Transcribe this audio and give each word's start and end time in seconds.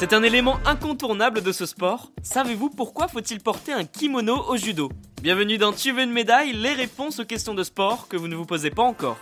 C'est 0.00 0.14
un 0.14 0.22
élément 0.22 0.58
incontournable 0.64 1.42
de 1.42 1.52
ce 1.52 1.66
sport. 1.66 2.10
Savez-vous 2.22 2.70
pourquoi 2.70 3.06
faut-il 3.06 3.40
porter 3.40 3.74
un 3.74 3.84
kimono 3.84 4.42
au 4.48 4.56
judo? 4.56 4.90
Bienvenue 5.20 5.58
dans 5.58 5.74
Tu 5.74 5.92
veux 5.92 6.02
une 6.02 6.10
médaille? 6.10 6.54
Les 6.54 6.72
réponses 6.72 7.20
aux 7.20 7.26
questions 7.26 7.52
de 7.52 7.62
sport 7.62 8.08
que 8.08 8.16
vous 8.16 8.26
ne 8.26 8.34
vous 8.34 8.46
posez 8.46 8.70
pas 8.70 8.82
encore. 8.82 9.18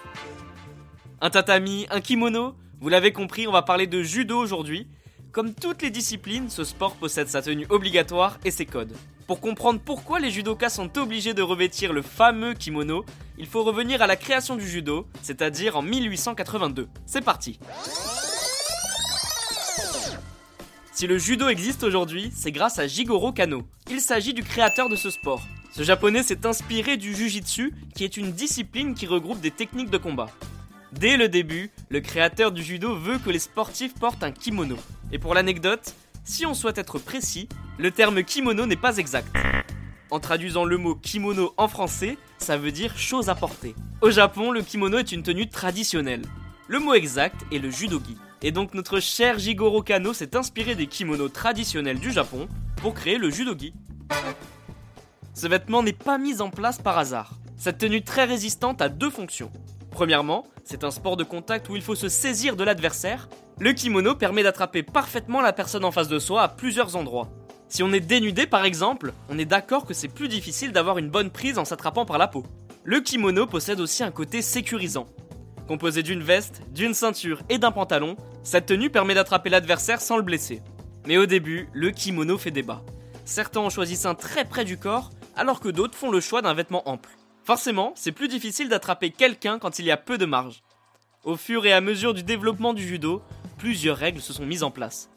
Un 1.21 1.31
tatami, 1.31 1.89
un 1.91 2.01
kimono? 2.01 2.55
Vous 2.81 2.89
l'avez 2.89 3.13
compris, 3.13 3.49
on 3.49 3.53
va 3.53 3.63
parler 3.63 3.89
de 3.89 4.05
judo 4.05 4.39
aujourd'hui. 4.39 4.87
Comme 5.33 5.53
toutes 5.53 5.83
les 5.83 5.91
disciplines, 5.91 6.49
ce 6.49 6.65
sport 6.65 6.95
possède 6.95 7.29
sa 7.29 7.43
tenue 7.43 7.67
obligatoire 7.69 8.39
et 8.45 8.51
ses 8.51 8.65
codes. 8.65 8.97
Pour 9.27 9.41
comprendre 9.41 9.79
pourquoi 9.85 10.21
les 10.21 10.31
judokas 10.31 10.71
sont 10.71 10.97
obligés 10.97 11.35
de 11.35 11.43
revêtir 11.43 11.93
le 11.93 12.01
fameux 12.01 12.55
kimono, 12.55 13.05
il 13.37 13.47
faut 13.47 13.63
revenir 13.63 14.01
à 14.01 14.07
la 14.07 14.17
création 14.17 14.57
du 14.57 14.67
judo, 14.67 15.07
c'est-à-dire 15.21 15.77
en 15.77 15.83
1882. 15.83 16.89
C'est 17.05 17.21
parti 17.21 17.61
Si 20.95 21.07
le 21.07 21.19
judo 21.19 21.49
existe 21.49 21.85
aujourd'hui, 21.85 22.33
c'est 22.35 22.53
grâce 22.53 22.79
à 22.79 22.87
Jigoro 22.87 23.33
Kano. 23.33 23.65
Il 23.91 24.01
s'agit 24.01 24.33
du 24.33 24.43
créateur 24.43 24.89
de 24.89 24.97
ce 24.97 25.11
sport. 25.11 25.43
Ce 25.73 25.83
japonais 25.83 26.23
s'est 26.23 26.47
inspiré 26.47 26.97
du 26.97 27.15
jujitsu, 27.15 27.75
qui 27.95 28.05
est 28.05 28.17
une 28.17 28.33
discipline 28.33 28.95
qui 28.95 29.07
regroupe 29.07 29.41
des 29.41 29.51
techniques 29.51 29.91
de 29.91 29.99
combat. 29.99 30.31
Dès 30.93 31.19
le 31.19 31.29
début, 31.29 31.71
le 31.91 32.01
créateur 32.01 32.51
du 32.51 32.63
judo 32.63 32.97
veut 32.97 33.19
que 33.19 33.29
les 33.29 33.39
sportifs 33.39 33.95
portent 33.95 34.23
un 34.25 34.33
kimono. 34.33 34.77
Et 35.13 35.19
pour 35.19 35.35
l'anecdote, 35.35 35.95
si 36.25 36.47
on 36.47 36.55
souhaite 36.55 36.79
être 36.79 36.99
précis, 36.99 37.49
le 37.79 37.91
terme 37.91 38.23
kimono 38.23 38.65
n'est 38.65 38.77
pas 38.77 38.97
exact. 38.97 39.29
En 40.11 40.19
traduisant 40.19 40.65
le 40.65 40.79
mot 40.79 40.95
kimono 40.95 41.53
en 41.59 41.69
français, 41.69 42.17
ça 42.39 42.57
veut 42.57 42.73
dire 42.73 42.97
chose 42.97 43.29
à 43.29 43.35
porter. 43.35 43.75
Au 44.01 44.11
Japon, 44.11 44.51
le 44.51 44.63
kimono 44.63 44.99
est 44.99 45.13
une 45.13 45.23
tenue 45.23 45.51
traditionnelle. 45.51 46.23
Le 46.69 46.79
mot 46.79 46.95
exact 46.95 47.37
est 47.53 47.59
le 47.59 47.71
judogi. 47.71 48.17
Et 48.41 48.51
donc 48.51 48.73
notre 48.73 48.99
cher 48.99 49.39
Jigoro 49.39 49.83
Kano 49.83 50.15
s'est 50.15 50.37
inspiré 50.37 50.75
des 50.75 50.87
kimonos 50.87 51.29
traditionnels 51.29 51.99
du 51.99 52.13
Japon 52.13 52.49
pour 52.77 52.95
créer 52.95 53.19
le 53.19 53.29
judogi. 53.29 53.75
Ce 55.35 55.47
vêtement 55.47 55.83
n'est 55.83 55.93
pas 55.93 56.17
mis 56.17 56.41
en 56.41 56.49
place 56.49 56.79
par 56.79 56.97
hasard. 56.97 57.35
Cette 57.59 57.79
tenue 57.79 58.03
très 58.03 58.25
résistante 58.25 58.81
a 58.81 58.89
deux 58.89 59.11
fonctions. 59.11 59.53
Premièrement, 59.99 60.47
c'est 60.63 60.85
un 60.85 60.93
sport 60.93 61.17
de 61.17 61.25
contact 61.25 61.69
où 61.69 61.75
il 61.75 61.83
faut 61.83 61.97
se 61.97 62.09
saisir 62.09 62.55
de 62.55 62.63
l'adversaire. 62.63 63.29
Le 63.59 63.73
kimono 63.73 64.15
permet 64.15 64.45
d'attraper 64.45 64.85
parfaitement 64.85 65.41
la 65.41 65.53
personne 65.53 65.85
en 65.85 65.91
face 65.91 66.07
de 66.07 66.21
soi 66.21 66.43
à 66.43 66.49
plusieurs 66.49 66.95
endroits. 66.95 67.29
Si 67.69 67.83
on 67.83 67.93
est 67.93 67.99
dénudé 67.99 68.47
par 68.47 68.65
exemple, 68.65 69.13
on 69.29 69.41
est 69.41 69.45
d'accord 69.45 69.85
que 69.85 69.95
c'est 69.95 70.07
plus 70.07 70.29
difficile 70.29 70.71
d'avoir 70.71 70.99
une 70.99 71.11
bonne 71.11 71.31
prise 71.31 71.59
en 71.59 71.65
s'attrapant 71.65 72.05
par 72.05 72.17
la 72.17 72.29
peau. 72.29 72.45
Le 72.85 73.01
kimono 73.01 73.49
possède 73.49 73.81
aussi 73.81 74.05
un 74.05 74.13
côté 74.13 74.41
sécurisant. 74.41 75.07
Composé 75.67 76.05
d'une 76.05 76.23
veste, 76.23 76.63
d'une 76.71 76.95
ceinture 76.95 77.43
et 77.49 77.59
d'un 77.59 77.73
pantalon, 77.73 78.15
cette 78.45 78.67
tenue 78.67 78.91
permet 78.91 79.15
d'attraper 79.15 79.51
l'adversaire 79.51 80.01
sans 80.01 80.17
le 80.17 80.23
blesser. 80.23 80.63
Mais 81.09 81.19
au 81.19 81.27
début, 81.27 81.69
le 81.73 81.91
kimono 81.91 82.39
fait 82.39 82.53
débat. 82.53 82.85
Certains 83.25 83.63
en 83.63 83.69
choisissent 83.69 84.07
un 84.07 84.15
très 84.15 84.45
près 84.45 84.65
du 84.65 84.79
corps, 84.79 85.11
alors 85.35 85.59
que 85.59 85.69
d'autres 85.69 85.99
font 85.99 86.13
le 86.13 86.21
choix 86.21 86.41
d'un 86.41 86.55
vêtement 86.55 86.89
ample. 86.89 87.11
Forcément, 87.49 87.95
c'est 87.97 88.13
plus 88.13 88.29
difficile 88.29 88.69
d'attraper 88.69 89.09
quelqu'un 89.09 89.59
quand 89.59 89.79
il 89.79 89.87
y 89.87 89.91
a 89.91 89.97
peu 89.97 90.19
de 90.19 90.27
marge. 90.27 90.63
Au 91.25 91.35
fur 91.35 91.65
et 91.65 91.73
à 91.73 91.81
mesure 91.81 92.13
du 92.13 92.23
développement 92.23 92.75
du 92.75 92.87
judo, 92.87 93.23
plusieurs 93.57 93.97
règles 93.97 94.21
se 94.21 94.35
sont 94.35 94.45
mises 94.45 94.63
en 94.63 94.71
place. 94.71 95.09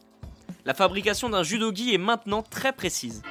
La 0.64 0.74
fabrication 0.74 1.28
d'un 1.28 1.44
judogi 1.44 1.94
est 1.94 1.98
maintenant 1.98 2.42
très 2.42 2.72
précise. 2.72 3.22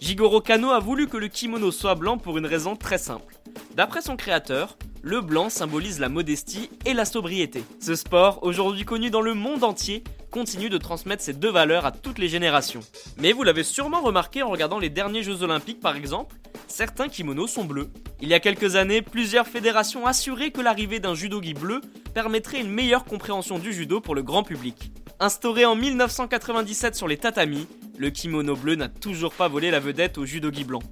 Jigoro 0.00 0.40
Kano 0.40 0.70
a 0.70 0.78
voulu 0.78 1.08
que 1.08 1.16
le 1.16 1.26
kimono 1.26 1.72
soit 1.72 1.96
blanc 1.96 2.16
pour 2.16 2.38
une 2.38 2.46
raison 2.46 2.76
très 2.76 2.98
simple. 2.98 3.36
D'après 3.74 4.00
son 4.00 4.16
créateur, 4.16 4.78
le 5.02 5.20
blanc 5.20 5.50
symbolise 5.50 5.98
la 5.98 6.08
modestie 6.08 6.70
et 6.84 6.94
la 6.94 7.06
sobriété. 7.06 7.64
Ce 7.80 7.96
sport, 7.96 8.38
aujourd'hui 8.44 8.84
connu 8.84 9.10
dans 9.10 9.20
le 9.20 9.34
monde 9.34 9.64
entier, 9.64 10.04
continue 10.34 10.68
de 10.68 10.78
transmettre 10.78 11.22
ces 11.22 11.32
deux 11.32 11.52
valeurs 11.52 11.86
à 11.86 11.92
toutes 11.92 12.18
les 12.18 12.26
générations. 12.26 12.80
Mais 13.18 13.30
vous 13.30 13.44
l'avez 13.44 13.62
sûrement 13.62 14.00
remarqué 14.00 14.42
en 14.42 14.50
regardant 14.50 14.80
les 14.80 14.90
derniers 14.90 15.22
Jeux 15.22 15.44
Olympiques 15.44 15.78
par 15.78 15.94
exemple, 15.94 16.34
certains 16.66 17.08
kimonos 17.08 17.46
sont 17.46 17.64
bleus. 17.64 17.88
Il 18.20 18.26
y 18.26 18.34
a 18.34 18.40
quelques 18.40 18.74
années, 18.74 19.00
plusieurs 19.00 19.46
fédérations 19.46 20.06
assuraient 20.06 20.50
que 20.50 20.60
l'arrivée 20.60 20.98
d'un 20.98 21.14
judogi 21.14 21.54
bleu 21.54 21.80
permettrait 22.14 22.60
une 22.60 22.72
meilleure 22.72 23.04
compréhension 23.04 23.60
du 23.60 23.72
judo 23.72 24.00
pour 24.00 24.16
le 24.16 24.24
grand 24.24 24.42
public. 24.42 24.90
Instauré 25.20 25.66
en 25.66 25.76
1997 25.76 26.96
sur 26.96 27.06
les 27.06 27.16
tatamis, 27.16 27.68
le 27.96 28.10
kimono 28.10 28.56
bleu 28.56 28.74
n'a 28.74 28.88
toujours 28.88 29.34
pas 29.34 29.46
volé 29.46 29.70
la 29.70 29.78
vedette 29.78 30.18
au 30.18 30.26
judogi 30.26 30.64
blanc. 30.64 30.82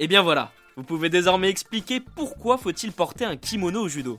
Et 0.00 0.08
bien 0.08 0.22
voilà, 0.22 0.50
vous 0.76 0.82
pouvez 0.82 1.10
désormais 1.10 1.48
expliquer 1.48 2.00
pourquoi 2.00 2.58
faut-il 2.58 2.90
porter 2.90 3.24
un 3.24 3.36
kimono 3.36 3.82
au 3.82 3.88
judo. 3.88 4.18